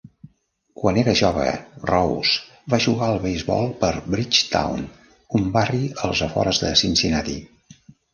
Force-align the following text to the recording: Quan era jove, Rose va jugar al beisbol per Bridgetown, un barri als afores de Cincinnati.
Quan 0.83 0.95
era 0.99 1.13
jove, 1.17 1.49
Rose 1.89 2.71
va 2.73 2.79
jugar 2.85 3.09
al 3.13 3.19
beisbol 3.25 3.67
per 3.83 3.91
Bridgetown, 4.15 4.81
un 5.41 5.45
barri 5.59 5.83
als 6.09 6.23
afores 6.29 6.63
de 6.65 6.73
Cincinnati. 6.83 7.37